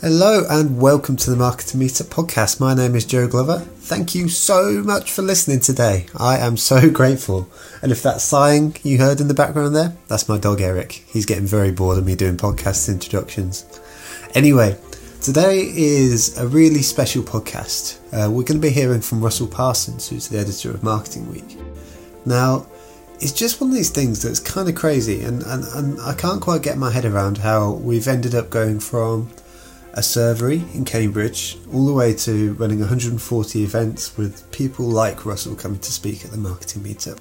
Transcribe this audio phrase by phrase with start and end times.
[0.00, 2.60] Hello and welcome to the Marketing Meetup podcast.
[2.60, 3.58] My name is Joe Glover.
[3.58, 6.06] Thank you so much for listening today.
[6.16, 7.50] I am so grateful.
[7.82, 10.92] And if that sighing you heard in the background there, that's my dog Eric.
[11.08, 13.66] He's getting very bored of me doing podcast introductions.
[14.36, 14.78] Anyway,
[15.20, 17.98] today is a really special podcast.
[18.12, 21.58] Uh, we're going to be hearing from Russell Parsons, who's the editor of Marketing Week.
[22.24, 22.68] Now,
[23.18, 26.40] it's just one of these things that's kind of crazy, and, and, and I can't
[26.40, 29.28] quite get my head around how we've ended up going from
[29.98, 35.56] a servery in Cambridge, all the way to running 140 events with people like Russell
[35.56, 37.18] coming to speak at the marketing meetup.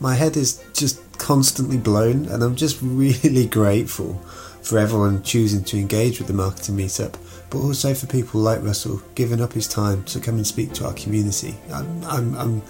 [0.00, 4.14] My head is just constantly blown, and I'm just really grateful
[4.60, 7.14] for everyone choosing to engage with the marketing meetup,
[7.48, 10.86] but also for people like Russell giving up his time to come and speak to
[10.86, 11.54] our community.
[11.72, 12.62] I'm, I'm, I'm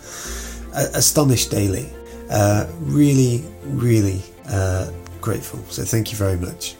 [0.74, 1.88] astonished daily.
[2.30, 4.90] Uh, really, really uh,
[5.22, 5.60] grateful.
[5.70, 6.76] So, thank you very much.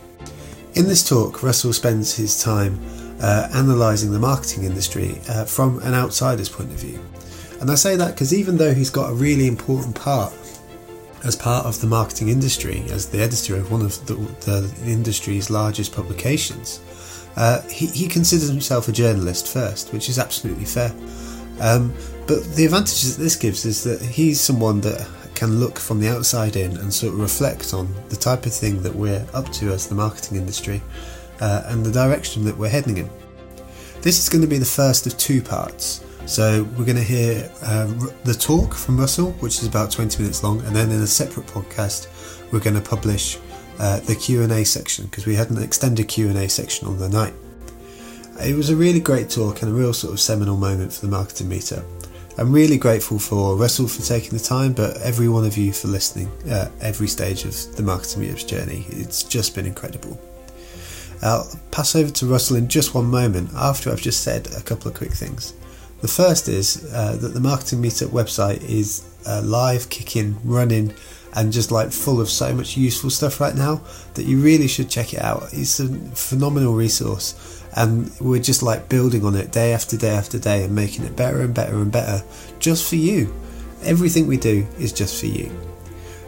[0.75, 2.79] In this talk, Russell spends his time
[3.21, 7.01] uh, analysing the marketing industry uh, from an outsider's point of view.
[7.61, 10.33] And I say that because even though he's got a really important part
[11.25, 15.51] as part of the marketing industry, as the editor of one of the, the industry's
[15.51, 16.81] largest publications,
[17.37, 20.93] uh, he, he, considers himself a journalist first, which is absolutely fair.
[21.61, 21.93] Um,
[22.27, 25.07] but the advantage that this gives is that he's someone that
[25.41, 28.83] can look from the outside in and sort of reflect on the type of thing
[28.83, 30.83] that we're up to as the marketing industry
[31.41, 33.09] uh, and the direction that we're heading in.
[34.03, 36.05] This is going to be the first of two parts.
[36.27, 37.87] So we're going to hear uh,
[38.25, 41.47] the talk from Russell, which is about 20 minutes long, and then in a separate
[41.47, 42.09] podcast,
[42.53, 43.39] we're going to publish
[43.79, 47.33] uh, the Q&A section because we had an extended Q&A section on the night.
[48.45, 51.11] It was a really great talk and a real sort of seminal moment for the
[51.11, 52.00] marketing meetup.
[52.39, 55.89] I'm really grateful for Russell for taking the time, but every one of you for
[55.89, 58.87] listening at every stage of the Marketing Meetups journey.
[58.89, 60.19] It's just been incredible.
[61.23, 64.89] I'll pass over to Russell in just one moment after I've just said a couple
[64.89, 65.53] of quick things.
[66.01, 70.95] The first is uh, that the Marketing Meetup website is uh, live, kicking, running,
[71.35, 73.81] and just like full of so much useful stuff right now
[74.15, 75.45] that you really should check it out.
[75.53, 80.39] It's a phenomenal resource and we're just like building on it day after day after
[80.39, 82.25] day and making it better and better and better
[82.59, 83.33] just for you.
[83.83, 85.51] Everything we do is just for you.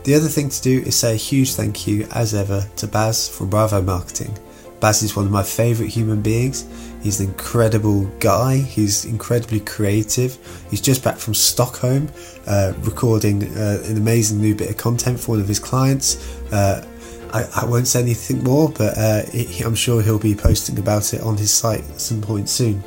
[0.04, 3.28] The other thing to do is say a huge thank you, as ever, to Baz
[3.28, 4.36] from Bravo Marketing.
[4.80, 6.64] Baz is one of my favourite human beings.
[7.02, 8.58] He's an incredible guy.
[8.58, 10.38] He's incredibly creative.
[10.70, 12.08] He's just back from Stockholm,
[12.46, 16.38] uh, recording uh, an amazing new bit of content for one of his clients.
[16.52, 16.86] Uh,
[17.32, 21.12] I, I won't say anything more, but uh, it, I'm sure he'll be posting about
[21.12, 22.84] it on his site at some point soon.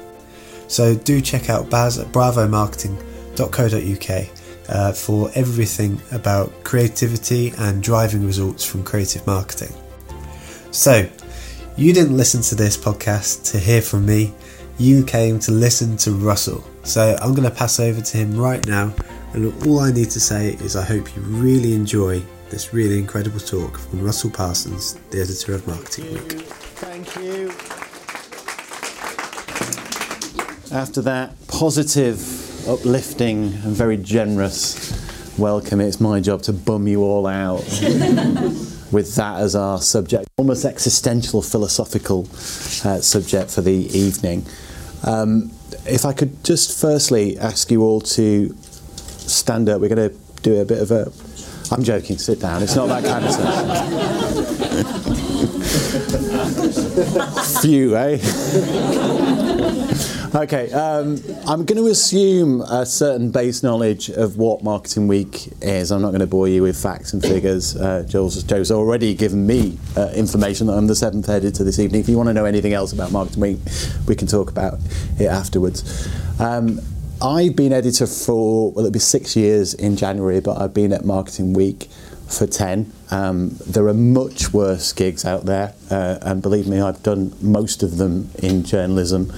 [0.67, 4.29] So do check out Baz at bravomarketing.co.uk
[4.69, 9.75] uh, for everything about creativity and driving results from creative marketing.
[10.71, 11.09] So,
[11.77, 14.33] you didn't listen to this podcast to hear from me,
[14.77, 16.63] you came to listen to Russell.
[16.83, 18.93] So, I'm going to pass over to him right now,
[19.33, 23.39] and all I need to say is I hope you really enjoy this really incredible
[23.39, 26.41] talk from Russell Parsons, the editor of Marketing Week.
[26.77, 27.49] Thank you.
[30.71, 35.03] After that positive, uplifting, and very generous
[35.37, 37.57] welcome, it's my job to bum you all out
[38.91, 42.23] with that as our subject, almost existential, philosophical
[42.83, 44.45] uh, subject for the evening.
[45.05, 45.49] Um,
[45.85, 50.59] if I could just firstly ask you all to stand up, we're going to do
[50.59, 51.09] a bit of a
[51.71, 52.63] I'm joking, sit down.
[52.63, 53.61] It's not that kind of stuff.
[57.61, 58.17] Few, eh?
[60.35, 65.91] Okay, um, I'm going to assume a certain base knowledge of what Marketing Week is.
[65.91, 67.75] I'm not going to bore you with facts and figures.
[67.75, 72.01] Uh, Joe's, Joe's already given me uh, information that I'm the seventh editor this evening.
[72.01, 73.59] If you want to know anything else about Marketing Week,
[74.07, 74.79] we can talk about
[75.19, 76.07] it afterwards.
[76.39, 76.79] Um,
[77.21, 81.05] I've been editor for, well, it'll be six years in January, but I've been at
[81.05, 81.87] Marketing Week
[82.27, 82.91] for 10.
[83.11, 87.83] Um, there are much worse gigs out there, uh, and believe me, I've done most
[87.83, 89.31] of them in journalism.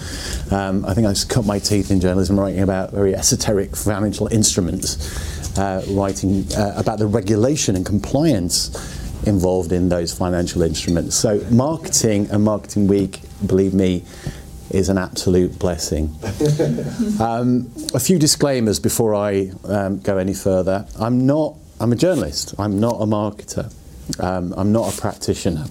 [0.52, 4.28] Um, I think I just cut my teeth in journalism writing about very esoteric financial
[4.28, 8.70] instruments, uh, writing uh, about the regulation and compliance
[9.26, 11.16] involved in those financial instruments.
[11.16, 14.04] So, marketing and Marketing Week, believe me,
[14.72, 16.16] is an absolute blessing.
[17.20, 20.86] um, a few disclaimers before I um, go any further.
[21.00, 21.56] I'm not.
[21.80, 22.56] I'm a journalist.
[22.58, 23.74] I'm not a marketer.
[24.20, 25.66] Um, I'm not a practitioner.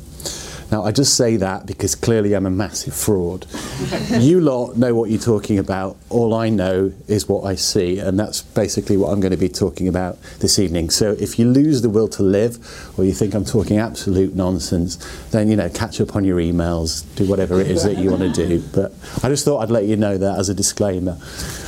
[0.71, 3.47] Now, I just say that because clearly I'm a massive fraud.
[4.11, 5.97] you lot know what you're talking about.
[6.11, 9.49] All I know is what I see, and that's basically what I'm going to be
[9.49, 10.91] talking about this evening.
[10.91, 12.59] So if you lose the will to live,
[12.99, 14.97] or you think I'm talking absolute nonsense,
[15.31, 18.23] then, you know, catch up on your emails, do whatever it is that you want
[18.23, 18.61] to do.
[18.75, 18.93] But
[19.23, 21.17] I just thought I'd let you know that as a disclaimer.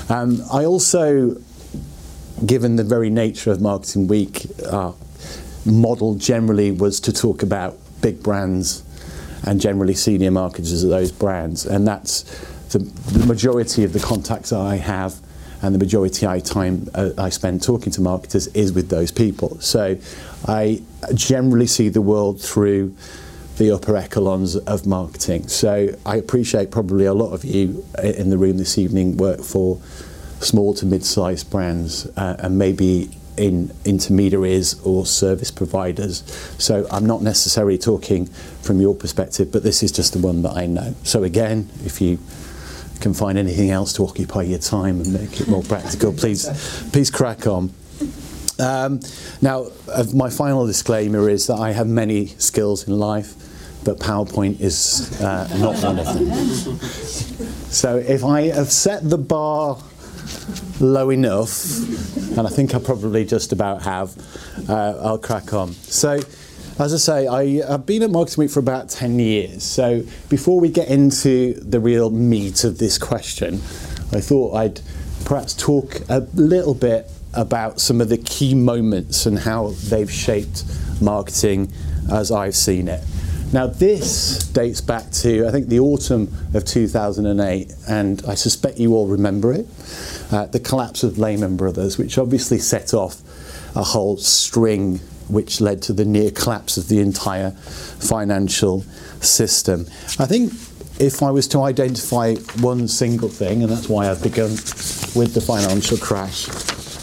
[0.08, 1.36] Um, I also,
[2.44, 4.94] given the very nature of Marketing Week, our
[5.64, 8.84] model generally was to talk about big brands
[9.44, 11.66] and generally senior marketers of those brands.
[11.66, 12.22] And that's
[12.70, 15.20] the, the majority of the contacts I have
[15.62, 19.58] and the majority of time uh, I spend talking to marketers is with those people.
[19.60, 19.96] So
[20.46, 20.82] I
[21.14, 22.94] generally see the world through
[23.56, 25.48] the upper echelons of marketing.
[25.48, 29.80] So I appreciate probably a lot of you in the room this evening work for
[30.40, 36.24] small to mid-sized brands uh, and maybe in intermediaries or service providers.
[36.58, 38.26] So I'm not necessarily talking
[38.62, 40.94] from your perspective, but this is just the one that I know.
[41.04, 42.18] So again, if you
[43.00, 46.46] can find anything else to occupy your time and make it more practical, please,
[46.92, 47.72] please crack on.
[48.58, 49.00] Um,
[49.40, 53.34] now, uh, my final disclaimer is that I have many skills in life,
[53.84, 56.78] but PowerPoint is uh, not one of them.
[57.70, 59.80] So if I have set the bar
[60.80, 61.78] low enough,
[62.36, 64.16] and I think I probably just about have,
[64.68, 65.72] uh, I'll crack on.
[65.72, 66.20] So,
[66.78, 69.64] as I say, I, have been at Marketing Week for about 10 years.
[69.64, 73.54] So, before we get into the real meat of this question,
[74.12, 74.80] I thought I'd
[75.24, 80.64] perhaps talk a little bit about some of the key moments and how they've shaped
[81.00, 81.72] marketing
[82.10, 83.02] as I've seen it.
[83.50, 88.94] Now, this dates back to, I think, the autumn of 2008, and I suspect you
[88.94, 89.66] all remember it
[90.30, 93.16] uh, the collapse of Lehman Brothers, which obviously set off
[93.74, 94.98] a whole string
[95.28, 98.82] which led to the near collapse of the entire financial
[99.20, 99.86] system.
[100.18, 100.52] I think
[100.98, 105.40] if I was to identify one single thing, and that's why I've begun with the
[105.40, 106.46] financial crash,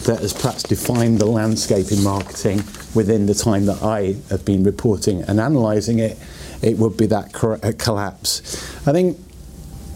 [0.04, 2.64] that has perhaps defined the landscape in marketing
[2.94, 6.18] within the time that I have been reporting and analysing it,
[6.62, 8.42] it would be that uh, collapse.
[8.88, 9.18] I think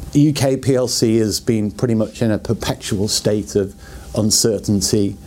[0.09, 3.75] UK PLC has been pretty much in a perpetual state of
[4.15, 5.17] uncertainty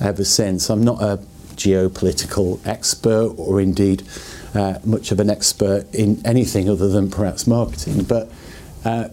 [0.00, 0.68] ever since.
[0.68, 1.18] I'm not a
[1.56, 4.02] geopolitical expert or indeed
[4.54, 8.30] uh, much of an expert in anything other than perhaps marketing, but
[8.84, 9.08] uh,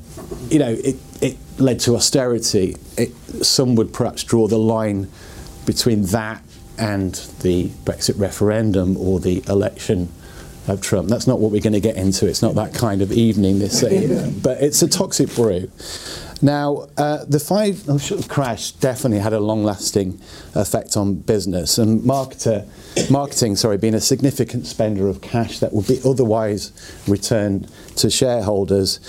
[0.49, 2.75] you know, it, it led to austerity.
[2.97, 3.11] It,
[3.43, 5.09] some would perhaps draw the line
[5.65, 6.43] between that
[6.77, 10.09] and the Brexit referendum or the election
[10.67, 11.09] of Trump.
[11.09, 12.27] That's not what we're going to get into.
[12.27, 15.69] It's not that kind of evening this evening, but it's a toxic brew.
[16.41, 20.19] Now, uh, the financial crash definitely had a long-lasting
[20.55, 22.67] effect on business, and marketer,
[23.09, 26.73] marketing, sorry, being a significant spender of cash that would be otherwise
[27.07, 28.99] returned to shareholders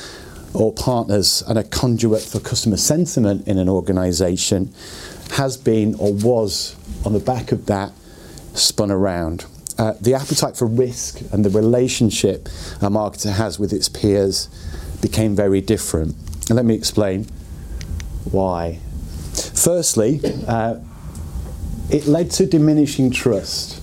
[0.55, 4.73] or partners and a conduit for customer sentiment in an organisation,
[5.33, 7.93] has been or was on the back of that
[8.55, 9.45] spun around
[9.79, 12.47] uh, the appetite for risk and the relationship
[12.81, 14.49] a marketer has with its peers
[15.03, 16.15] became very different.
[16.49, 17.27] And let me explain
[18.31, 18.79] why.
[19.55, 20.77] Firstly, uh,
[21.91, 23.81] it led to diminishing trust.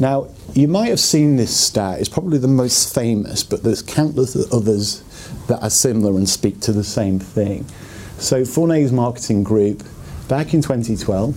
[0.00, 4.36] Now, you might have seen this stat, it's probably the most famous, but there's countless
[4.52, 5.02] others
[5.48, 7.66] that are similar and speak to the same thing.
[8.18, 9.82] So, Fournaise marketing group,
[10.28, 11.36] back in 2012,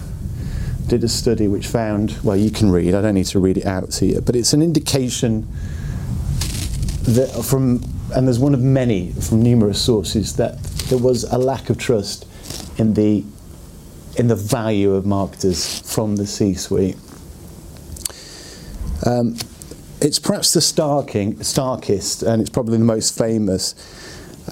[0.87, 3.65] did a study which found, well, you can read, I don't need to read it
[3.65, 5.47] out to you, but it's an indication
[7.03, 7.83] that from,
[8.15, 12.27] and there's one of many from numerous sources, that there was a lack of trust
[12.77, 13.23] in the,
[14.17, 16.97] in the value of marketers from the C suite.
[19.05, 19.35] Um,
[20.01, 23.75] it's perhaps the starking, starkest, and it's probably the most famous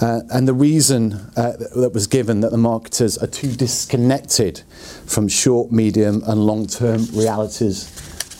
[0.00, 4.62] uh, and the reason uh, that was given that the marketers are too disconnected
[5.06, 7.84] from short, medium, and long term realities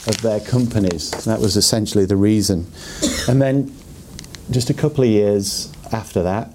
[0.07, 1.11] of their companies.
[1.25, 2.67] That was essentially the reason.
[3.29, 3.75] And then,
[4.51, 6.55] just a couple of years after that,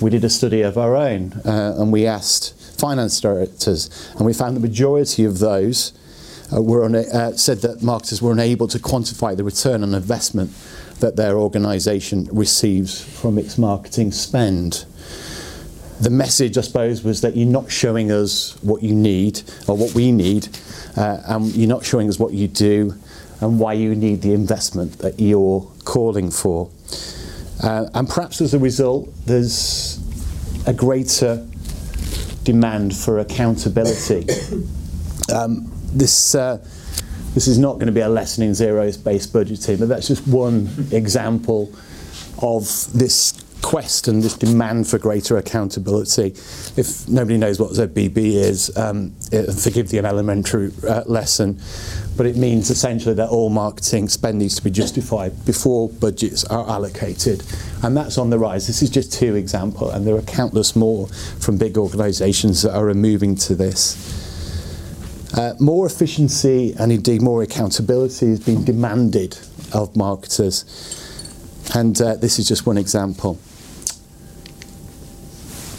[0.00, 4.32] we did a study of our own uh, and we asked finance directors, and we
[4.32, 5.92] found the majority of those
[6.52, 10.50] uh, were uh, said that marketers were unable to quantify the return on investment
[11.00, 14.84] that their organisation receives from its marketing spend.
[16.00, 19.94] The message, I suppose, was that you're not showing us what you need or what
[19.94, 20.48] we need,
[20.96, 22.94] uh, and you're not showing us what you do
[23.40, 26.70] and why you need the investment that you're calling for.
[27.62, 30.00] Uh, and perhaps as a result, there's
[30.66, 31.46] a greater
[32.44, 34.26] demand for accountability.
[35.30, 36.56] Um, this uh,
[37.38, 40.26] this is not going to be a lesson in zero based budgeting, but that's just
[40.26, 41.72] one example
[42.42, 46.34] of this quest and this demand for greater accountability.
[46.76, 51.60] If nobody knows what ZBB is, um, it, forgive the elementary uh, lesson,
[52.16, 56.68] but it means essentially that all marketing spend needs to be justified before budgets are
[56.68, 57.44] allocated,
[57.84, 58.66] and that's on the rise.
[58.66, 61.06] This is just two examples, and there are countless more
[61.38, 64.27] from big organisations that are moving to this.
[65.34, 69.38] Uh, more efficiency and indeed more accountability is being demanded
[69.72, 70.64] of marketers.
[71.74, 73.38] And uh, this is just one example.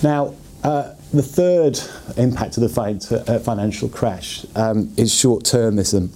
[0.04, 1.80] Now, uh, the third
[2.18, 6.10] impact of the fi- uh, financial crash um, is short termism.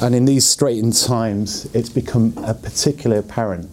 [0.00, 3.70] And in these straitened times, it's become a particularly apparent.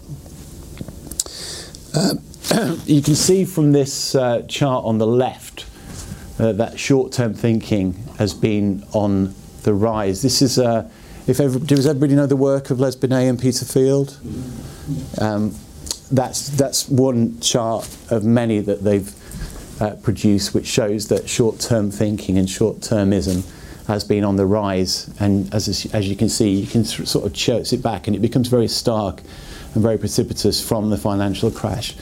[1.93, 2.15] Uh,
[2.85, 5.65] you can see from this uh, chart on the left
[6.39, 10.22] uh, that short term thinking has been on the rise.
[10.22, 10.89] This is, uh,
[11.27, 14.17] if does everybody know the work of Les Binet and Peter Field?
[15.19, 15.55] Um,
[16.12, 19.13] that's, that's one chart of many that they've
[19.81, 23.43] uh, produced which shows that short term thinking and short termism
[23.88, 25.13] has been on the rise.
[25.19, 28.19] And as, as you can see, you can sort of church it back and it
[28.19, 29.22] becomes very stark
[29.74, 31.95] and very precipitous from the financial crash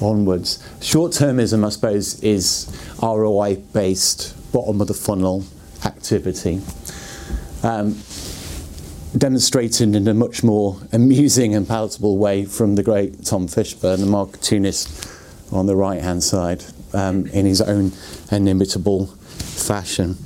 [0.00, 0.66] onwards.
[0.80, 2.66] Short termism, I suppose, is
[3.02, 5.44] ROI based, bottom of the funnel
[5.84, 6.60] activity.
[7.62, 8.00] Um,
[9.16, 14.06] demonstrated in a much more amusing and palatable way from the great Tom Fishburne, the
[14.06, 17.92] Marketoonist on the right hand side, um, in his own
[18.30, 20.16] inimitable fashion.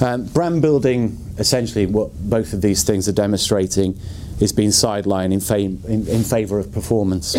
[0.00, 3.98] Um, brand building, essentially, what both of these things are demonstrating,
[4.40, 7.34] is being sidelined in, in, in favour of performance.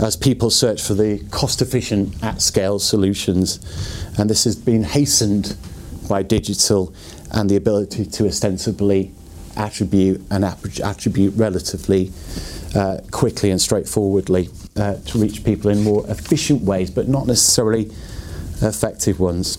[0.00, 3.58] As people search for the cost efficient at scale solutions,
[4.18, 5.56] and this has been hastened
[6.10, 6.92] by digital
[7.30, 9.12] and the ability to ostensibly
[9.56, 12.10] attribute and attribute relatively
[12.74, 17.84] uh, quickly and straightforwardly uh, to reach people in more efficient ways, but not necessarily
[18.60, 19.56] effective ones.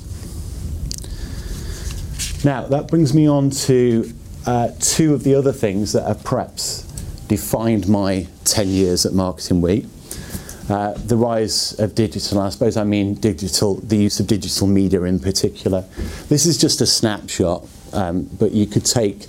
[2.43, 4.11] Now, that brings me on to
[4.45, 6.81] uh, two of the other things that have perhaps
[7.29, 9.85] defined my 10 years at Marketing Week.
[10.71, 15.03] Uh, the rise of digital, I suppose I mean digital, the use of digital media
[15.03, 15.81] in particular.
[16.29, 19.27] This is just a snapshot, um, but you could take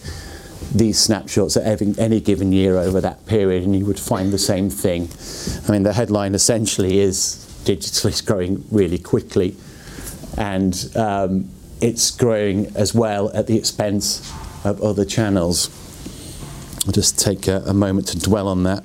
[0.73, 4.39] these snapshots at every, any given year over that period and you would find the
[4.39, 5.09] same thing.
[5.67, 9.57] I mean, the headline essentially is digital is growing really quickly
[10.39, 14.33] and um, it's growing as well at the expense
[14.65, 15.71] of other channels.
[16.87, 18.85] I'll just take a, a moment to dwell on that.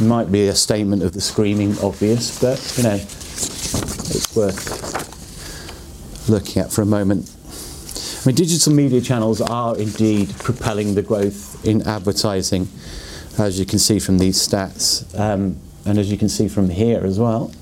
[0.00, 6.72] Might be a statement of the screaming obvious, but you know, it's worth looking at
[6.72, 7.30] for a moment.
[8.24, 12.68] I mean, digital media channels are indeed propelling the growth in advertising,
[13.38, 17.04] as you can see from these stats, um, and as you can see from here
[17.04, 17.52] as well.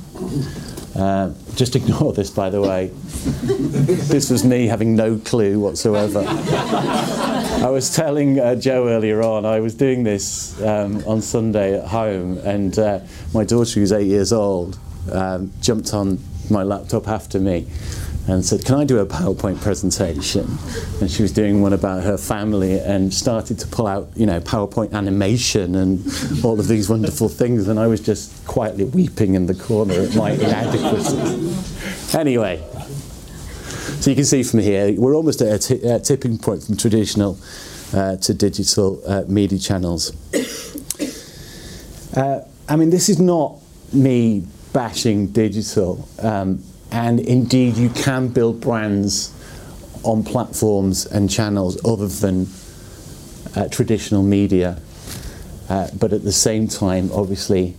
[0.94, 2.92] Uh, just ignore this, by the way.
[4.06, 6.22] this was me having no clue whatsoever.
[7.62, 11.86] I was telling uh, Joe earlier on, I was doing this um, on Sunday at
[11.86, 12.98] home, and uh,
[13.32, 14.80] my daughter, who's eight years old,
[15.12, 16.18] um, jumped on
[16.50, 17.68] my laptop after me
[18.26, 20.58] and said, Can I do a PowerPoint presentation?
[21.00, 24.40] And she was doing one about her family and started to pull out, you know,
[24.40, 26.04] PowerPoint animation and
[26.44, 27.68] all of these wonderful things.
[27.68, 32.18] And I was just quietly weeping in the corner at my inadequacy.
[32.18, 32.60] anyway,
[34.02, 36.76] So you can see from here, we're almost at a, a uh, tipping point from
[36.76, 37.38] traditional
[37.94, 40.10] uh, to digital uh, media channels.
[42.16, 43.60] uh, I mean, this is not
[43.92, 46.08] me bashing digital.
[46.18, 49.32] Um, and indeed, you can build brands
[50.02, 52.48] on platforms and channels other than
[53.54, 54.80] uh, traditional media.
[55.68, 57.76] Uh, but at the same time, obviously,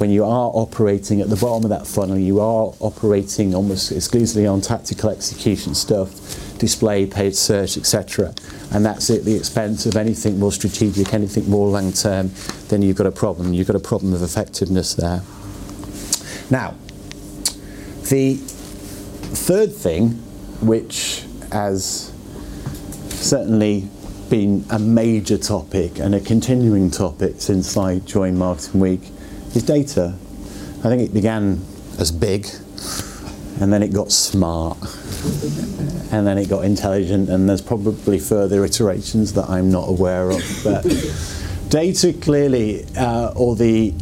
[0.00, 4.46] when you are operating at the bottom of that funnel, you are operating almost exclusively
[4.46, 6.10] on tactical execution stuff,
[6.56, 8.32] display, paid search, etc.
[8.72, 12.30] And that's at the expense of anything more strategic, anything more long term,
[12.68, 13.52] then you've got a problem.
[13.52, 15.20] You've got a problem of effectiveness there.
[16.50, 16.74] Now,
[18.08, 20.12] the third thing,
[20.62, 22.10] which has
[23.10, 23.86] certainly
[24.30, 29.02] been a major topic and a continuing topic since I joined Marketing Week,
[29.54, 30.14] is data.
[30.78, 31.64] I think it began
[31.98, 32.46] as big,
[33.60, 34.78] and then it got smart,
[36.12, 40.42] and then it got intelligent, and there's probably further iterations that I'm not aware of.
[40.64, 40.82] But
[41.68, 43.94] data clearly, uh, or the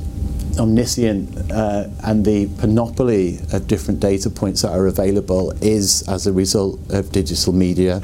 [0.58, 6.32] omniscient uh, and the panoply of different data points that are available is as a
[6.32, 8.00] result of digital media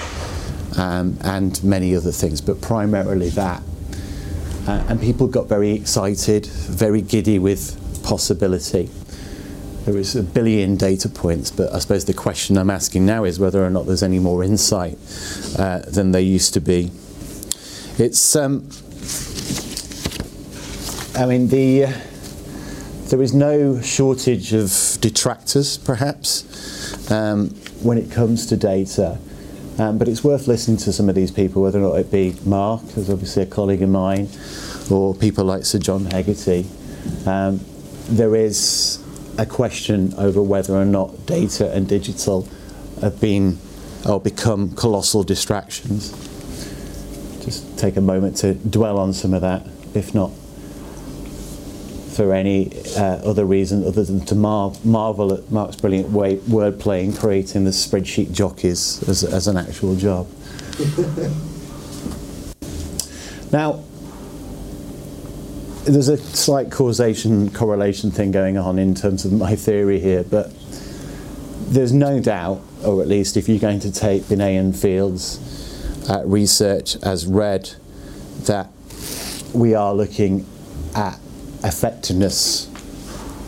[0.77, 3.63] um, and many other things, but primarily that.
[4.67, 8.89] Uh, and people got very excited, very giddy with possibility.
[9.85, 13.39] There was a billion data points, but I suppose the question I'm asking now is
[13.39, 14.97] whether or not there's any more insight
[15.59, 16.91] uh, than there used to be.
[17.99, 18.69] It's, um,
[21.17, 21.85] I mean, the.
[21.85, 21.93] Uh,
[23.09, 27.51] there is no shortage of detractors, perhaps, um,
[27.83, 29.19] when it comes to data.
[29.79, 32.37] Um, but it's worth listening to some of these people, whether or not it be
[32.45, 34.29] Mark, who's obviously a colleague of mine,
[34.91, 36.67] or people like Sir John Hegarty.
[37.27, 37.61] Um,
[38.09, 39.03] there is
[39.37, 42.49] a question over whether or not data and digital
[43.01, 43.59] have been
[44.09, 46.11] or become colossal distractions.
[47.45, 50.31] Just take a moment to dwell on some of that, if not
[52.15, 57.05] for any uh, other reason other than to mar- marvel at Mark's brilliant way, wordplay
[57.05, 60.29] in creating the spreadsheet jockeys as, as an actual job.
[63.53, 63.83] now,
[65.85, 70.53] there's a slight causation correlation thing going on in terms of my theory here, but
[71.69, 76.23] there's no doubt, or at least if you're going to take Binet and Field's uh,
[76.25, 77.71] research as read,
[78.45, 78.71] that
[79.53, 80.47] we are looking
[80.95, 81.19] at
[81.65, 82.67] effectiveness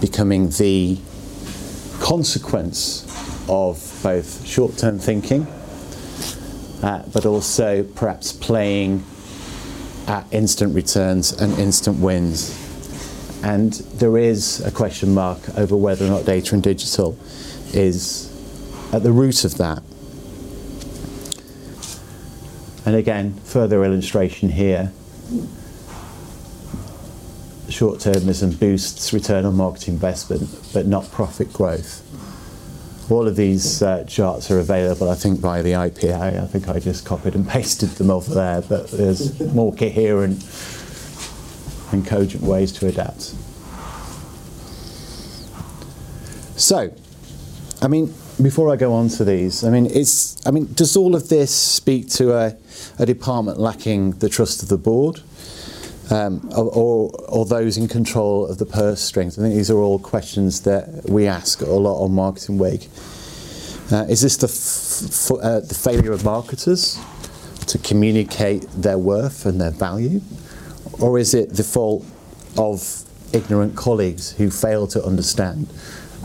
[0.00, 0.98] becoming the
[2.00, 3.04] consequence
[3.48, 5.42] of both short term thinking,
[6.82, 9.04] uh, but also perhaps playing
[10.06, 12.62] at instant returns and instant wins.
[13.42, 17.18] And there is a question mark over whether or not data and digital
[17.72, 18.32] is
[18.92, 19.82] at the root of that.
[22.86, 24.92] And again, further illustration here
[27.76, 32.02] short termism boosts return on market investment, but not profit growth.
[33.10, 36.42] All of these uh, charts are available, I think, by the IPA.
[36.42, 40.42] I think I just copied and pasted them over there, but there's more coherent
[41.92, 43.34] and cogent ways to adapt.
[46.58, 46.94] So,
[47.82, 51.14] I mean, before I go on to these, I mean, it's, I mean, does all
[51.14, 52.56] of this speak to a,
[52.98, 55.20] a department lacking the trust of the board?
[56.10, 59.38] Um, or, or those in control of the purse strings?
[59.38, 62.88] I think these are all questions that we ask a lot on Marketing Week.
[63.90, 66.98] Uh, is this the, f- uh, the failure of marketers
[67.66, 70.20] to communicate their worth and their value?
[71.00, 72.04] Or is it the fault
[72.56, 75.68] of ignorant colleagues who fail to understand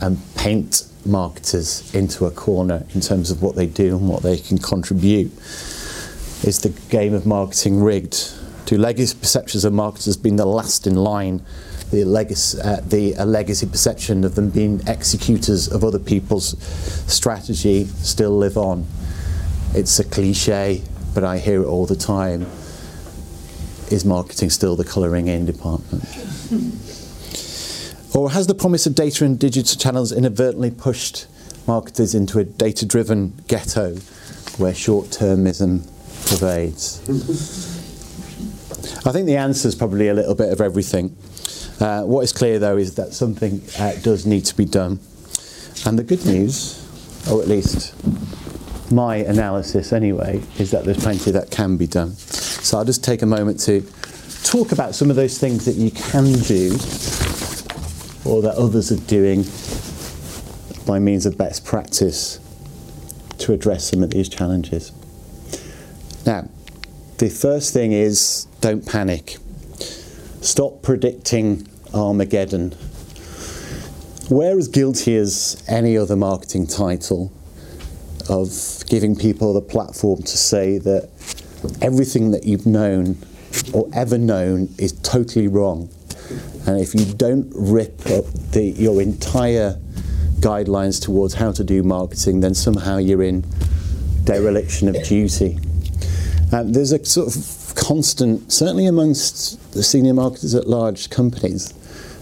[0.01, 4.37] and paint marketers into a corner in terms of what they do and what they
[4.37, 5.31] can contribute?
[6.43, 8.33] Is the game of marketing rigged?
[8.71, 11.41] To legacy perceptions of marketers being the last in line,
[11.91, 16.57] the legacy, uh, the legacy perception of them being executors of other people's
[17.11, 18.87] strategy still live on.
[19.73, 22.43] It's a cliche, but I hear it all the time.
[23.91, 26.05] Is marketing still the colouring in department?
[28.15, 31.27] or has the promise of data and digital channels inadvertently pushed
[31.67, 33.97] marketers into a data driven ghetto
[34.57, 35.85] where short termism
[36.29, 37.80] pervades?
[39.05, 41.15] I think the answer is probably a little bit of everything.
[41.79, 44.99] Uh, what is clear, though, is that something uh, does need to be done.
[45.85, 46.77] And the good news,
[47.29, 47.93] or at least
[48.91, 52.11] my analysis anyway, is that there's plenty that can be done.
[52.11, 53.81] So I'll just take a moment to
[54.43, 56.73] talk about some of those things that you can do
[58.25, 59.43] or that others are doing
[60.85, 62.39] by means of best practice
[63.39, 64.91] to address some of these challenges.
[66.25, 66.47] Now,
[67.21, 69.37] the first thing is don't panic.
[70.41, 72.73] Stop predicting Armageddon.
[74.31, 77.31] We're as guilty as any other marketing title
[78.27, 78.49] of
[78.89, 81.11] giving people the platform to say that
[81.79, 83.19] everything that you've known
[83.71, 85.91] or ever known is totally wrong.
[86.65, 89.79] And if you don't rip up the, your entire
[90.39, 93.45] guidelines towards how to do marketing, then somehow you're in
[94.23, 95.59] dereliction of duty.
[96.51, 101.73] Um, there's a sort of constant, certainly amongst the senior marketers at large companies,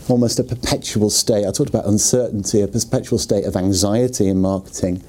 [0.08, 1.48] almost a perpetual state.
[1.48, 5.04] I talked about uncertainty, a perpetual state of anxiety in marketing,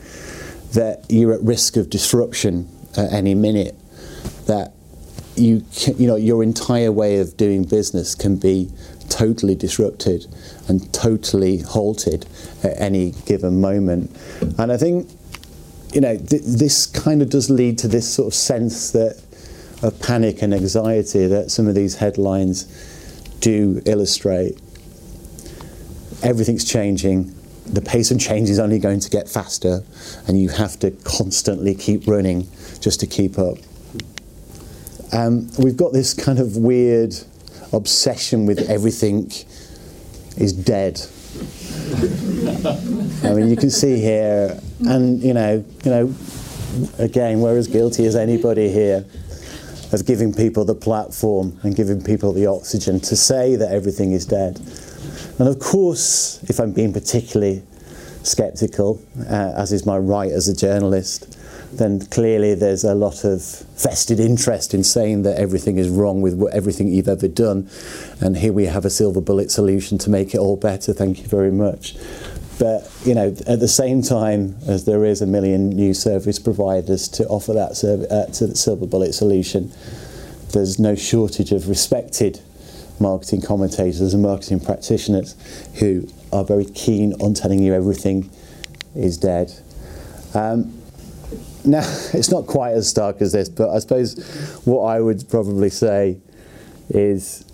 [0.73, 3.75] that you're at risk of disruption at any minute,
[4.47, 4.73] that
[5.37, 8.71] you, can, you know, your entire way of doing business can be
[9.09, 10.27] totally disrupted
[10.69, 12.27] and totally halted
[12.63, 14.11] at any given moment.
[14.59, 15.11] And I think
[15.93, 19.23] you know, th- this kind of does lead to this sort of sense that
[19.83, 22.65] of panic and anxiety that some of these headlines
[23.41, 24.61] do illustrate.
[26.23, 27.35] Everything's changing.
[27.67, 29.83] The pace of change is only going to get faster,
[30.27, 32.47] and you have to constantly keep running
[32.81, 33.57] just to keep up.
[35.13, 37.15] Um, we've got this kind of weird
[37.73, 39.31] obsession with everything
[40.37, 41.01] is dead.
[43.25, 46.15] I mean, you can see here, and you know, you know,
[46.99, 49.05] again, we're as guilty as anybody here
[49.93, 54.25] of giving people the platform and giving people the oxygen to say that everything is
[54.25, 54.61] dead.
[55.39, 57.63] And of course, if I'm being particularly
[58.23, 61.37] sceptical, uh, as is my right as a journalist,
[61.73, 63.43] then clearly there's a lot of
[63.77, 67.69] vested interest in saying that everything is wrong with what, everything you've ever done.
[68.21, 70.93] And here we have a silver bullet solution to make it all better.
[70.93, 71.95] Thank you very much.
[72.59, 77.09] But, you know, at the same time as there is a million new service providers
[77.09, 79.73] to offer that serv uh, to the silver bullet solution,
[80.53, 82.41] there's no shortage of respected
[82.99, 85.37] marketing commentators and marketing practitioners
[85.79, 88.31] who are very keen on telling you everything
[88.95, 89.53] is dead.
[90.35, 90.80] Um,
[91.65, 91.81] now,
[92.13, 96.19] it's not quite as stark as this, but I suppose what I would probably say
[96.89, 97.45] is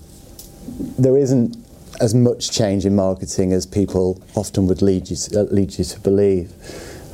[0.99, 1.57] there isn't
[2.01, 5.85] as much change in marketing as people often would lead you to, uh, lead you
[5.85, 6.53] to believe.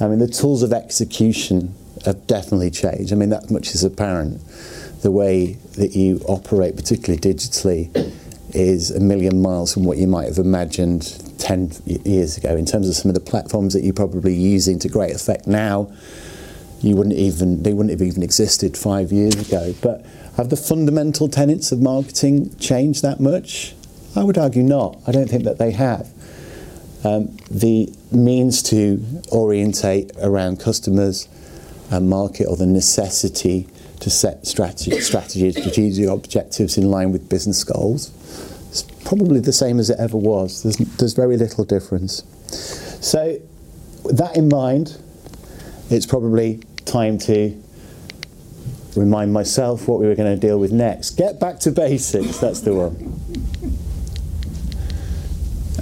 [0.01, 1.75] I mean, the tools of execution
[2.05, 3.13] have definitely changed.
[3.13, 4.41] I mean, that much is apparent.
[5.03, 8.13] The way that you operate, particularly digitally,
[8.55, 11.03] is a million miles from what you might have imagined
[11.39, 14.89] 10 years ago in terms of some of the platforms that you're probably using to
[14.89, 15.91] great effect now.
[16.83, 19.75] You wouldn't even, they wouldn't have even existed five years ago.
[19.81, 20.05] But
[20.37, 23.75] have the fundamental tenets of marketing changed that much?
[24.17, 24.99] I would argue not.
[25.07, 26.11] I don't think that they have.
[27.05, 31.29] Um, the means to orientate around customers
[31.91, 33.69] and market or the necessity
[34.01, 38.11] to set strategy, strategy, strategic objectives in line with business goals,
[38.69, 40.63] it's probably the same as it ever was.
[40.63, 42.25] There's, there's very little difference.
[43.07, 43.39] So,
[44.03, 44.99] with that in mind,
[45.91, 47.63] it's probably time to
[48.97, 51.11] remind myself what we were going to deal with next.
[51.13, 53.19] Get back to basics, that's the one.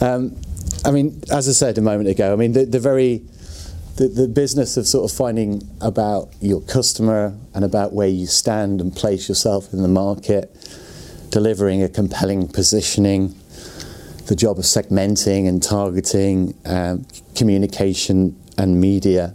[0.01, 0.37] Um,
[0.85, 3.23] I mean, as I said a moment ago, I mean, the, the very
[4.01, 8.81] the, the business of sort of finding about your customer and about where you stand
[8.81, 10.51] and place yourself in the market,
[11.29, 13.35] delivering a compelling positioning,
[14.27, 19.35] the job of segmenting and targeting, um, communication and media,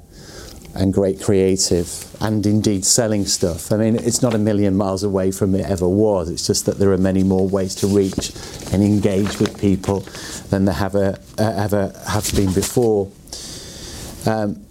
[0.76, 3.72] and great creative, and indeed selling stuff.
[3.72, 6.30] I mean, it's not a million miles away from it ever was.
[6.30, 8.32] It's just that there are many more ways to reach
[8.74, 10.02] and engage with people
[10.50, 13.10] than there have uh, ever have been before.
[14.26, 14.66] Um,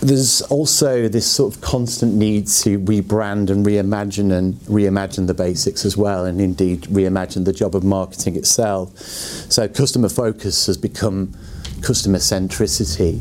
[0.00, 5.84] there's also this sort of constant need to rebrand and reimagine and reimagine the basics
[5.84, 8.96] as well, and indeed reimagine the job of marketing itself.
[8.98, 11.34] So customer focus has become
[11.82, 13.20] customer centricity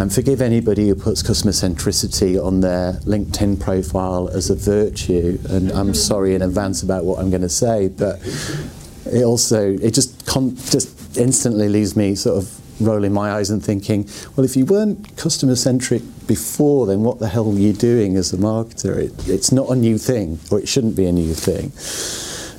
[0.00, 5.38] and forgive anybody who puts customer centricity on their LinkedIn profile as a virtue.
[5.48, 8.18] And I'm sorry in advance about what I'm going to say, but
[9.06, 13.64] it also it just con- just instantly leaves me sort of rolling my eyes and
[13.64, 18.16] thinking, well, if you weren't customer centric before, then what the hell are you doing
[18.16, 18.96] as a marketer?
[18.96, 21.72] It, it's not a new thing, or it shouldn't be a new thing.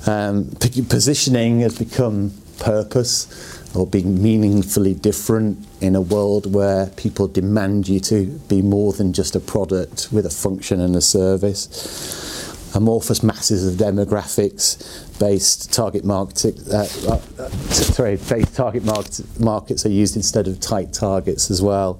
[0.05, 0.49] Um,
[0.89, 7.99] positioning has become purpose or being meaningfully different in a world where people demand you
[7.99, 12.41] to be more than just a product with a function and a service.
[12.75, 19.89] Amorphous masses of demographics based target market, uh, uh, sorry, based target market, markets are
[19.89, 21.99] used instead of tight targets as well.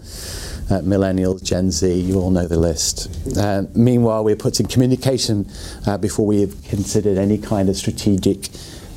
[0.70, 3.08] Uh, millennials, Gen Z, you all know the list.
[3.38, 5.48] Uh, meanwhile, we're putting communication
[5.86, 8.50] uh, before we have considered any kind of strategic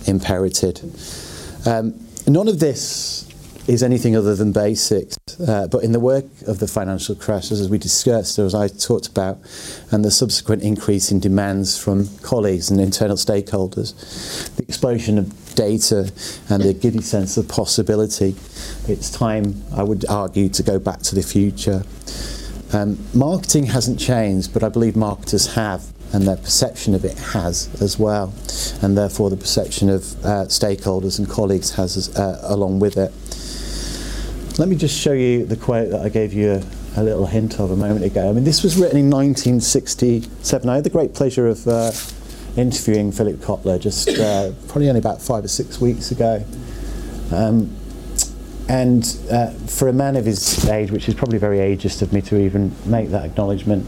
[0.06, 0.82] imperative.
[1.66, 3.28] Um, None of this
[3.68, 7.68] is anything other than basics, uh, but in the work of the financial crashes, as
[7.68, 9.38] we discussed, as I talked about,
[9.92, 16.10] and the subsequent increase in demands from colleagues and internal stakeholders, the explosion of data
[16.48, 18.34] and the giddy sense of possibility,
[18.88, 21.84] it's time, I would argue, to go back to the future.
[22.72, 27.68] Um, marketing hasn't changed, but I believe marketers have and their perception of it has
[27.80, 28.32] as well,
[28.82, 33.12] and therefore the perception of uh, stakeholders and colleagues has uh, along with it.
[34.58, 37.60] Let me just show you the quote that I gave you a, a, little hint
[37.60, 38.30] of a moment ago.
[38.30, 40.68] I mean, this was written in 1967.
[40.68, 41.92] I had the great pleasure of uh,
[42.56, 46.42] interviewing Philip Kotler just uh, probably only about five or six weeks ago.
[47.32, 47.76] Um,
[48.68, 52.20] and uh, for a man of his age, which is probably very ageist of me
[52.22, 53.86] to even make that acknowledgement,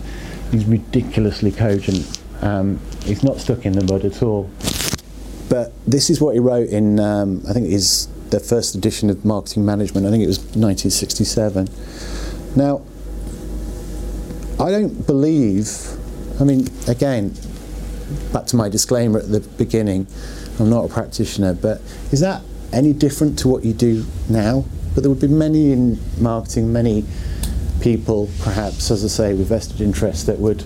[0.50, 2.20] he's ridiculously cogent.
[2.42, 4.50] Um, he's not stuck in the mud at all.
[5.48, 9.11] But this is what he wrote in, um, I think it is the first edition
[9.11, 10.06] of Marketing Management.
[10.06, 11.68] I think it was 1967.
[12.54, 12.82] Now,
[14.61, 15.68] I don't believe,
[16.40, 17.34] I mean, again,
[18.32, 20.06] back to my disclaimer at the beginning,
[20.58, 21.80] I'm not a practitioner, but
[22.12, 24.64] is that any different to what you do now?
[24.94, 27.04] But there would be many in marketing, many
[27.80, 30.64] people, perhaps, as I say, with vested interests that would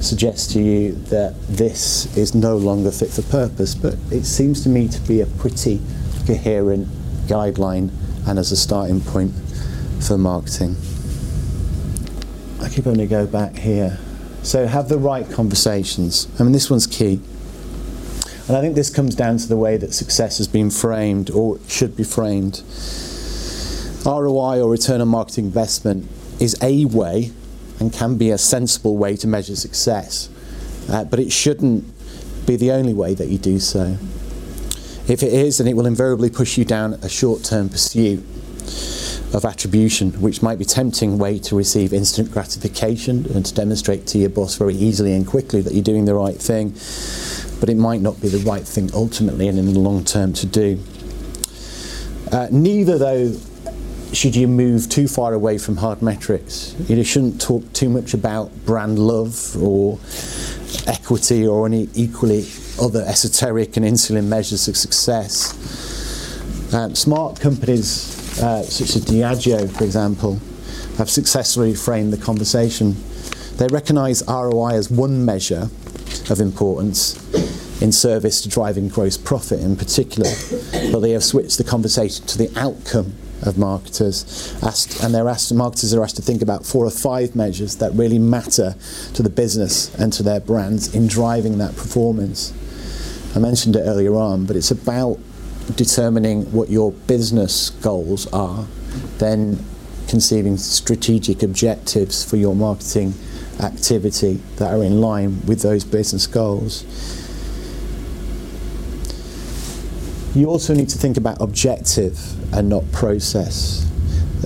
[0.00, 3.74] suggest to you that this is no longer fit for purpose.
[3.74, 5.80] But it seems to me to be a pretty
[6.26, 6.88] coherent
[7.26, 7.90] guideline
[8.26, 9.32] and as a starting point
[10.00, 10.76] for marketing.
[12.60, 13.98] I keep on to go back here.
[14.42, 16.28] So have the right conversations.
[16.38, 17.20] I mean, this one's key.
[18.48, 21.58] And I think this comes down to the way that success has been framed or
[21.68, 22.62] should be framed.
[24.04, 26.08] ROI or return on marketing investment
[26.42, 27.30] is a way
[27.78, 30.28] and can be a sensible way to measure success,
[30.90, 31.84] uh, but it shouldn't
[32.46, 33.96] be the only way that you do so.
[35.08, 38.18] If it is, then it will invariably push you down a short term pursuit
[39.32, 44.06] of attribution, which might be a tempting way to receive instant gratification and to demonstrate
[44.08, 46.70] to your boss very easily and quickly that you're doing the right thing,
[47.60, 50.46] but it might not be the right thing ultimately and in the long term to
[50.46, 50.78] do.
[52.32, 53.32] Uh, neither, though,
[54.12, 56.74] should you move too far away from hard metrics.
[56.88, 59.98] You shouldn't talk too much about brand love or
[60.86, 62.46] equity or any equally
[62.80, 65.54] other esoteric and insular measures of success.
[66.74, 70.40] Um, smart companies uh, such as Diageo, for example,
[70.98, 72.96] have successfully framed the conversation.
[73.56, 75.68] They recognise ROI as one measure
[76.30, 77.16] of importance
[77.82, 80.30] in service to driving gross profit in particular,
[80.92, 85.52] but they have switched the conversation to the outcome of marketers, asked, and they're asked,
[85.52, 88.74] marketers are asked to think about four or five measures that really matter
[89.14, 92.52] to the business and to their brands in driving that performance.
[93.34, 95.18] I mentioned it earlier on, but it's about
[95.76, 98.66] determining what your business goals are,
[99.18, 99.64] then
[100.08, 103.14] conceiving strategic objectives for your marketing
[103.60, 106.84] activity that are in line with those business goals.
[110.34, 112.18] You also need to think about objective
[112.54, 113.86] and not process.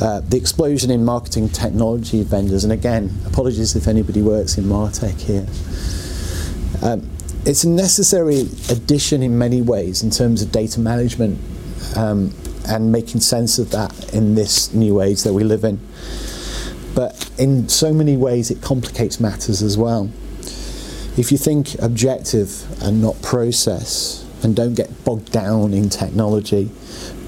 [0.03, 5.19] Uh, the explosion in marketing technology vendors, and again, apologies if anybody works in Martech
[5.21, 5.47] here.
[6.83, 7.09] Um,
[7.47, 11.39] it's a necessary addition in many ways in terms of data management
[11.97, 12.35] um,
[12.69, 15.79] and making sense of that in this new age that we live in.
[16.97, 20.11] But in so many ways, it complicates matters as well.
[21.17, 26.71] If you think objective and not process, and don't get bogged down in technology,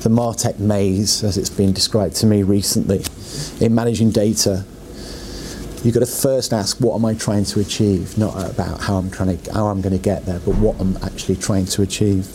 [0.02, 3.02] the Martech maze, as it's been described to me recently,
[3.60, 4.64] in managing data
[5.84, 9.10] you've got to first ask what am I trying to achieve, not about how I'm
[9.10, 12.26] trying to how I'm going to get there, but what I'm actually trying to achieve.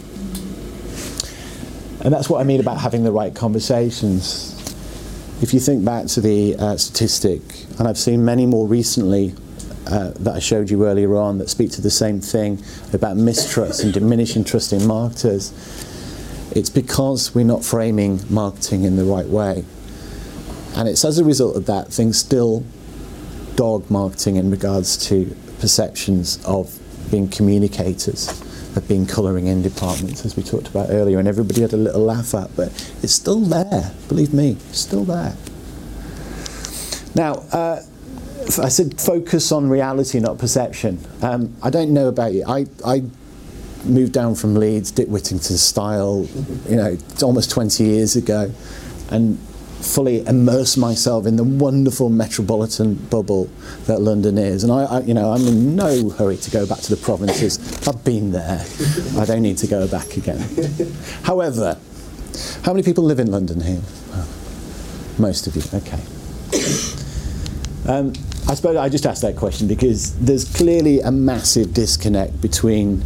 [2.01, 4.51] And that's what I mean about having the right conversations.
[5.41, 7.41] If you think back to the uh, statistic,
[7.79, 9.33] and I've seen many more recently
[9.87, 13.83] uh, that I showed you earlier on that speak to the same thing about mistrust
[13.83, 15.51] and diminishing trust in marketers,
[16.55, 19.65] it's because we're not framing marketing in the right way.
[20.75, 22.63] And it's as a result of that, things still
[23.55, 26.79] dog marketing in regards to perceptions of
[27.11, 28.41] being communicators,
[28.75, 32.01] of being colouring in departments, as we talked about earlier, and everybody had a little
[32.01, 32.69] laugh at, but
[33.03, 35.35] it's still there, believe me, it's still there.
[37.15, 37.81] Now, uh,
[38.59, 40.99] I said focus on reality, not perception.
[41.21, 42.43] Um, I don't know about you.
[42.47, 43.03] I, I
[43.85, 46.27] moved down from Leeds, Dick Whittington style,
[46.69, 48.51] you know, almost 20 years ago,
[49.09, 49.39] and
[49.83, 53.49] fully immerse myself in the wonderful metropolitan bubble
[53.85, 54.63] that London is.
[54.63, 57.87] And I, I, you know, I'm in no hurry to go back to the provinces.
[57.87, 58.65] I've been there.
[59.17, 60.39] I don't need to go back again.
[61.23, 61.77] However,
[62.63, 63.81] how many people live in London here?
[65.19, 65.63] Most of you.
[65.73, 66.01] Okay.
[67.85, 68.13] Um,
[68.47, 73.01] I suppose I just asked that question because there's clearly a massive disconnect between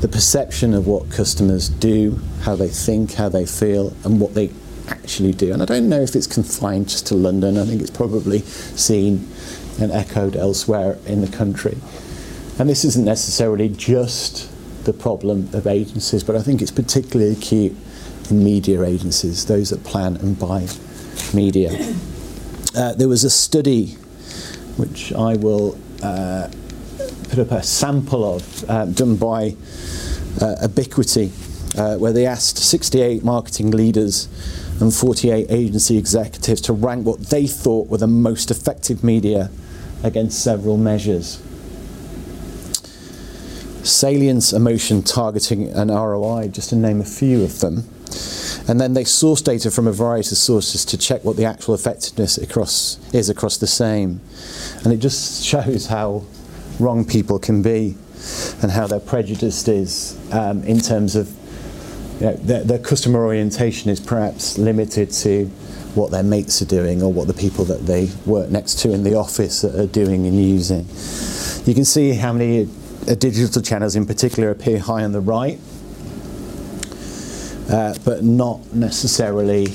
[0.00, 4.50] the perception of what customers do, how they think, how they feel, and what they
[4.88, 5.52] actually do.
[5.52, 9.26] And I don't know if it's confined just to London, I think it's probably seen
[9.80, 11.78] and echoed elsewhere in the country.
[12.58, 14.50] And this isn't necessarily just
[14.84, 17.74] the problem of agencies, but I think it's particularly acute
[18.30, 20.68] in media agencies, those that plan and buy
[21.32, 21.70] media.
[22.76, 23.96] Uh, there was a study
[24.76, 26.48] which I will uh,
[27.28, 29.56] put up a sample of, uh, done by
[30.40, 31.32] uh, Ebiquity,
[31.76, 34.28] uh, where they asked 68 marketing leaders
[34.80, 39.50] and 48 agency executives to rank what they thought were the most effective media
[40.02, 41.42] against several measures.
[43.82, 47.84] Salience, emotion, targeting, and ROI, just to name a few of them.
[48.68, 51.74] And then they source data from a variety of sources to check what the actual
[51.74, 54.20] effectiveness across, is across the same.
[54.84, 56.24] And it just shows how
[56.80, 57.96] wrong people can be.
[58.62, 61.28] and how their prejudice is um, in terms of
[62.20, 65.46] you know, their, their customer orientation is perhaps limited to
[65.94, 69.02] what their mates are doing or what the people that they work next to in
[69.02, 70.86] the office are doing and using.
[71.66, 72.68] You can see how many
[73.08, 75.58] uh, digital channels in particular appear high on the right,
[77.70, 79.66] uh, but not necessarily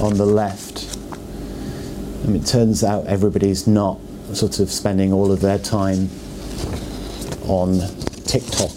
[0.00, 0.98] on the left.
[1.12, 3.98] I mean, it turns out everybody's not
[4.32, 6.08] sort of spending all of their time
[7.46, 7.80] on
[8.24, 8.70] TikTok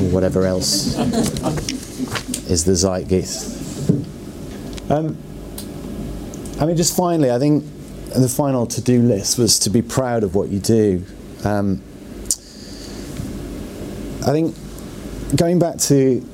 [0.00, 0.96] or whatever else
[2.50, 3.58] is the zeitgeist.
[4.90, 5.16] Um,
[6.60, 7.64] I mean, just finally, I think
[8.14, 11.04] the final to do list was to be proud of what you do.
[11.44, 11.80] Um,
[14.22, 14.54] I think
[15.36, 16.26] going back to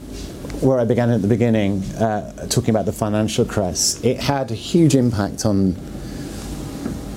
[0.60, 4.54] where I began at the beginning, uh, talking about the financial crisis, it had a
[4.54, 5.76] huge impact on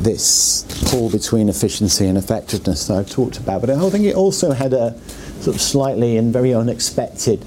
[0.02, 3.62] this pull between efficiency and effectiveness that I've talked about.
[3.62, 4.98] But I think it also had a
[5.42, 7.46] sort of slightly and very unexpected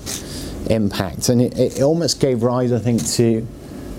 [0.70, 3.46] impact, and it, it almost gave rise, I think, to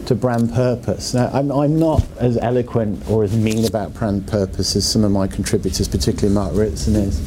[0.08, 1.14] to brand purpose.
[1.14, 5.12] Now, I'm, I'm not as eloquent or as mean about brand purpose as some of
[5.12, 7.20] my contributors, particularly Mark Ritson, is.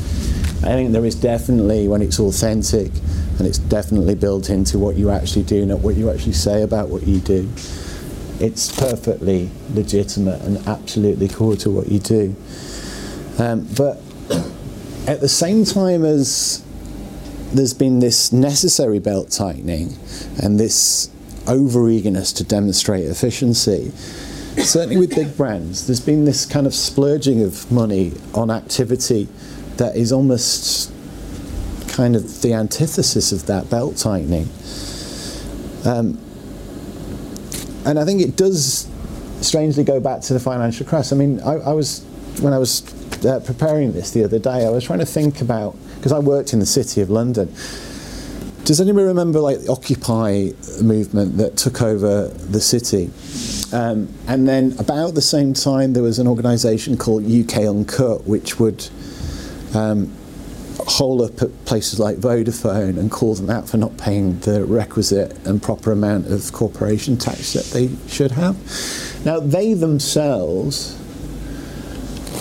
[0.63, 2.91] I think there is definitely, when it's authentic,
[3.39, 6.89] and it's definitely built into what you actually do, not what you actually say about
[6.89, 7.49] what you do.
[8.39, 12.35] It's perfectly legitimate and absolutely core to what you do.
[13.39, 14.01] Um, but
[15.07, 16.63] at the same time as
[17.53, 19.97] there's been this necessary belt tightening
[20.43, 21.11] and this
[21.47, 23.91] over eagerness to demonstrate efficiency.
[24.59, 29.29] Certainly with big brands, there's been this kind of splurging of money on activity
[29.77, 30.91] that is almost
[31.97, 34.49] kind of the antithesis of that belt tightening.
[35.85, 36.21] Um,
[37.85, 38.89] and I think it does
[39.41, 41.13] strangely go back to the financial crisis.
[41.13, 42.05] I mean, I, I was
[42.41, 42.83] when I was
[43.25, 46.53] uh, preparing this the other day, I was trying to think about because I worked
[46.53, 47.53] in the city of London
[48.67, 50.51] does anybody remember like the Occupy
[50.83, 53.11] movement that took over the city?
[53.73, 58.59] Um, and then about the same time, there was an organisation called UK Uncut, which
[58.59, 58.89] would
[59.73, 60.13] um,
[60.87, 65.37] hole up at places like Vodafone and call them out for not paying the requisite
[65.47, 68.57] and proper amount of corporation tax that they should have.
[69.25, 70.97] Now, they themselves,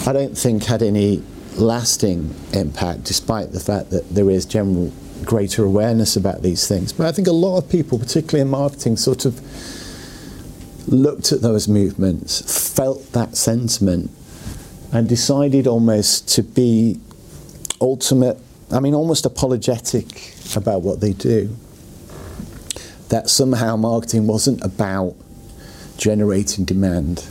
[0.08, 1.24] I don't think, had any
[1.56, 4.92] lasting impact, despite the fact that there is general
[5.24, 6.94] greater awareness about these things.
[6.94, 9.42] But I think a lot of people, particularly in marketing, sort of
[10.88, 14.12] looked at those movements, felt that sentiment,
[14.92, 17.00] and decided almost to be
[17.82, 18.38] ultimate,
[18.72, 21.56] I mean, almost apologetic about what they do.
[23.10, 25.16] That somehow marketing wasn't about
[25.98, 27.26] generating demand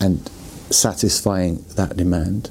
[0.00, 0.28] and
[0.70, 2.50] satisfying that demand,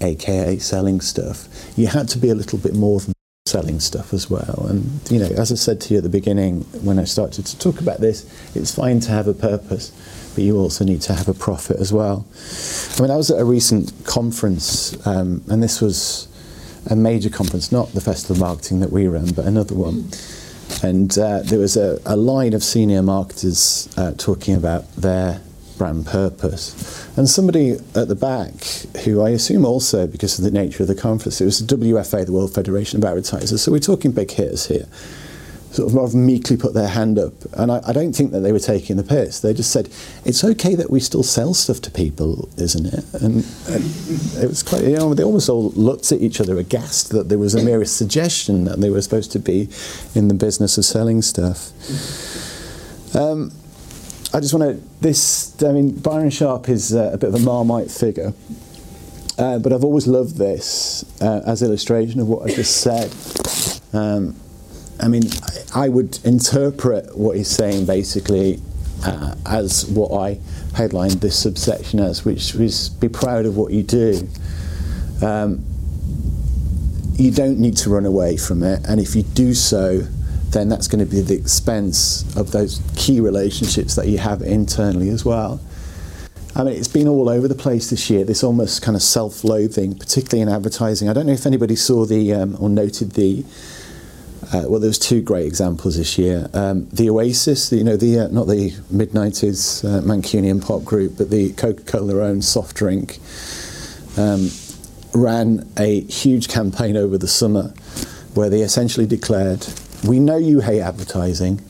[0.00, 3.12] aka selling stuff you had to be a little bit more than
[3.46, 4.66] selling stuff as well.
[4.68, 7.58] And, you know, as I said to you at the beginning when I started to
[7.58, 8.24] talk about this,
[8.54, 9.92] it's fine to have a purpose,
[10.34, 12.26] but you also need to have a profit as well.
[12.98, 16.28] I mean, I was at a recent conference, um, and this was
[16.90, 20.08] a major conference, not the Festival of Marketing that we run, but another one.
[20.82, 25.40] And uh, there was a, a, line of senior marketers uh, talking about their
[25.78, 27.06] brand purpose.
[27.16, 28.52] And somebody at the back,
[29.04, 32.24] who I assume also, because of the nature of the conference, it was the WFA,
[32.26, 34.86] the World Federation of Advertisers, so we're talking big hitters here,
[35.72, 37.32] sort of rather meekly put their hand up.
[37.54, 39.40] And I, I don't think that they were taking the piss.
[39.40, 39.88] They just said,
[40.24, 43.04] it's okay that we still sell stuff to people, isn't it?
[43.14, 43.84] And, and
[44.42, 47.38] it was quite, you know, they almost all looked at each other aghast that there
[47.38, 49.70] was a merest suggestion that they were supposed to be
[50.14, 51.70] in the business of selling stuff.
[53.16, 53.50] Um,
[54.34, 57.38] I just want to, this, I mean, Byron Sharp is uh, a bit of a
[57.38, 58.34] Marmite figure,
[59.38, 63.10] uh, but I've always loved this uh, as illustration of what I just said.
[63.94, 64.36] Um,
[65.02, 65.24] I mean,
[65.74, 68.60] I, would interpret what he's saying basically
[69.04, 70.38] uh, as what I
[70.74, 74.28] headlined this subsection as, which is be proud of what you do.
[75.20, 75.64] Um,
[77.14, 80.02] you don't need to run away from it, and if you do so,
[80.50, 85.08] then that's going to be the expense of those key relationships that you have internally
[85.08, 85.60] as well.
[86.54, 89.42] I mean, it's been all over the place this year, this almost kind of self
[89.42, 91.08] loathing, particularly in advertising.
[91.08, 93.44] I don't know if anybody saw the um, or noted the.
[94.52, 96.46] Uh, well, there was two great examples this year.
[96.52, 100.84] Um, the Oasis, the, you know, the uh, not the mid '90s uh, Mancunian pop
[100.84, 103.18] group, but the Coca-Cola owned soft drink,
[104.18, 104.50] um,
[105.14, 107.72] ran a huge campaign over the summer,
[108.34, 109.66] where they essentially declared
[110.06, 111.62] we know you hate advertising,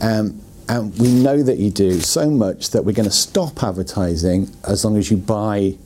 [0.00, 4.50] um, and we know that you do so much that we're going to stop advertising
[4.66, 5.76] as long as you buy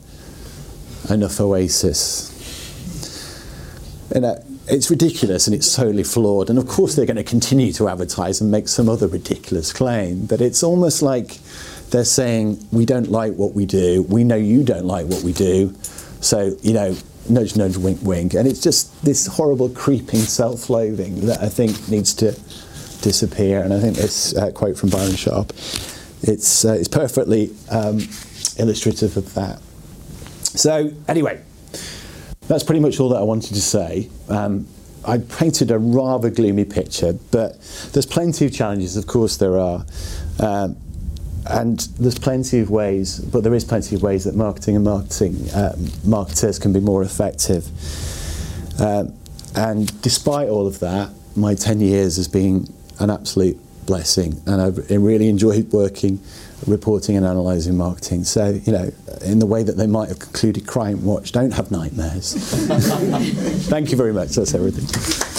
[1.10, 2.31] enough oasis.
[4.14, 6.50] Know, it's ridiculous and it's totally flawed.
[6.50, 10.26] And of course, they're going to continue to advertise and make some other ridiculous claim.
[10.26, 11.38] But it's almost like
[11.90, 14.02] they're saying, We don't like what we do.
[14.02, 15.74] We know you don't like what we do.
[16.20, 16.96] So, you know,
[17.28, 18.34] nudge, nudge, wink, wink.
[18.34, 22.32] And it's just this horrible, creeping self loathing that I think needs to
[23.02, 23.62] disappear.
[23.62, 25.52] And I think this uh, quote from Byron Sharp
[26.24, 27.98] it's, uh, it's perfectly um,
[28.56, 29.60] illustrative of that.
[30.42, 31.42] So, anyway,
[32.52, 34.10] that's pretty much all that I wanted to say.
[34.28, 34.66] Um,
[35.06, 37.58] I painted a rather gloomy picture, but
[37.92, 39.86] there's plenty of challenges, of course there are.
[40.38, 40.76] Um,
[41.46, 45.48] and there's plenty of ways, but there is plenty of ways that marketing and marketing
[45.50, 45.74] uh,
[46.04, 47.66] marketers can be more effective.
[48.78, 49.14] Um,
[49.56, 52.68] and despite all of that, my 10 years has been
[53.00, 56.20] an absolute blessing, and I've really enjoyed working
[56.66, 58.24] reporting and analysing marketing.
[58.24, 58.92] So, you know,
[59.22, 62.34] in the way that they might have concluded Crime Watch, don't have nightmares.
[63.68, 64.30] Thank you very much.
[64.30, 65.31] That's everything.